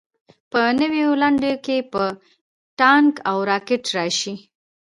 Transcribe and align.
په 0.51 0.59
نویو 0.79 1.09
لنډیو 1.21 1.57
کې 1.65 1.77
به 1.91 2.05
ټانک 2.79 3.13
او 3.29 3.37
راکټ 3.49 3.83
راشي. 3.97 4.33